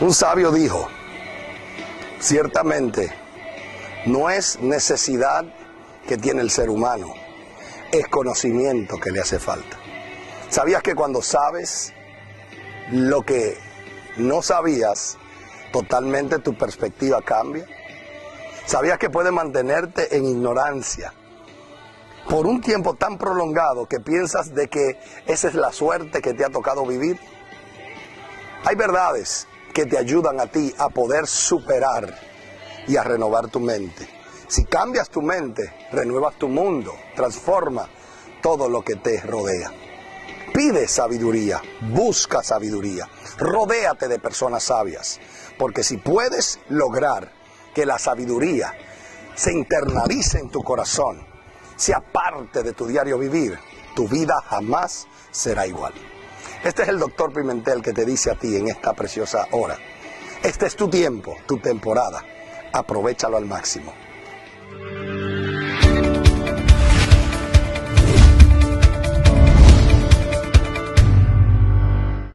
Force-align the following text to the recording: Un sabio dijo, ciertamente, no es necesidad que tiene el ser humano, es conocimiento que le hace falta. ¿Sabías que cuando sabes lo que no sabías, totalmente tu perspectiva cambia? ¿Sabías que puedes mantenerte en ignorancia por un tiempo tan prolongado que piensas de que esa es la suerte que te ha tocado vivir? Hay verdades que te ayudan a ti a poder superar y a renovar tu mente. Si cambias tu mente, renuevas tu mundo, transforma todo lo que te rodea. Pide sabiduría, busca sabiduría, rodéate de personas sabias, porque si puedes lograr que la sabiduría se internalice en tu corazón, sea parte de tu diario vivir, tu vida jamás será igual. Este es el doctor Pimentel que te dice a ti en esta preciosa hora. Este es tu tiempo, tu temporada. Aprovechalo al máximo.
Un 0.00 0.14
sabio 0.14 0.52
dijo, 0.52 0.86
ciertamente, 2.20 3.12
no 4.06 4.30
es 4.30 4.60
necesidad 4.60 5.44
que 6.06 6.16
tiene 6.16 6.40
el 6.40 6.50
ser 6.50 6.70
humano, 6.70 7.12
es 7.90 8.06
conocimiento 8.06 9.00
que 9.00 9.10
le 9.10 9.18
hace 9.18 9.40
falta. 9.40 9.76
¿Sabías 10.50 10.84
que 10.84 10.94
cuando 10.94 11.20
sabes 11.20 11.92
lo 12.92 13.22
que 13.22 13.58
no 14.18 14.40
sabías, 14.40 15.18
totalmente 15.72 16.38
tu 16.38 16.56
perspectiva 16.56 17.20
cambia? 17.20 17.66
¿Sabías 18.66 18.98
que 18.98 19.10
puedes 19.10 19.32
mantenerte 19.32 20.16
en 20.16 20.26
ignorancia 20.26 21.12
por 22.30 22.46
un 22.46 22.60
tiempo 22.60 22.94
tan 22.94 23.18
prolongado 23.18 23.86
que 23.86 23.98
piensas 23.98 24.54
de 24.54 24.68
que 24.68 25.00
esa 25.26 25.48
es 25.48 25.54
la 25.54 25.72
suerte 25.72 26.22
que 26.22 26.34
te 26.34 26.44
ha 26.44 26.50
tocado 26.50 26.86
vivir? 26.86 27.18
Hay 28.64 28.76
verdades 28.76 29.48
que 29.78 29.86
te 29.86 29.96
ayudan 29.96 30.40
a 30.40 30.48
ti 30.48 30.74
a 30.76 30.88
poder 30.88 31.28
superar 31.28 32.12
y 32.88 32.96
a 32.96 33.04
renovar 33.04 33.46
tu 33.46 33.60
mente. 33.60 34.08
Si 34.48 34.64
cambias 34.64 35.08
tu 35.08 35.22
mente, 35.22 35.72
renuevas 35.92 36.34
tu 36.34 36.48
mundo, 36.48 36.92
transforma 37.14 37.88
todo 38.42 38.68
lo 38.68 38.82
que 38.82 38.96
te 38.96 39.20
rodea. 39.20 39.70
Pide 40.52 40.88
sabiduría, 40.88 41.62
busca 41.92 42.42
sabiduría, 42.42 43.08
rodéate 43.38 44.08
de 44.08 44.18
personas 44.18 44.64
sabias, 44.64 45.20
porque 45.56 45.84
si 45.84 45.98
puedes 45.98 46.58
lograr 46.70 47.30
que 47.72 47.86
la 47.86 48.00
sabiduría 48.00 48.74
se 49.36 49.52
internalice 49.52 50.40
en 50.40 50.50
tu 50.50 50.64
corazón, 50.64 51.24
sea 51.76 52.00
parte 52.00 52.64
de 52.64 52.72
tu 52.72 52.84
diario 52.84 53.16
vivir, 53.16 53.56
tu 53.94 54.08
vida 54.08 54.42
jamás 54.44 55.06
será 55.30 55.68
igual. 55.68 55.94
Este 56.64 56.82
es 56.82 56.88
el 56.88 56.98
doctor 56.98 57.32
Pimentel 57.32 57.82
que 57.82 57.92
te 57.92 58.04
dice 58.04 58.30
a 58.30 58.34
ti 58.34 58.56
en 58.56 58.68
esta 58.68 58.92
preciosa 58.92 59.46
hora. 59.52 59.76
Este 60.42 60.66
es 60.66 60.76
tu 60.76 60.88
tiempo, 60.88 61.36
tu 61.46 61.58
temporada. 61.58 62.24
Aprovechalo 62.72 63.36
al 63.36 63.46
máximo. 63.46 63.92